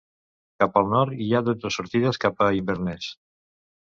[0.61, 3.13] Cap al nord hi ha dotze sortides cap a Inverness.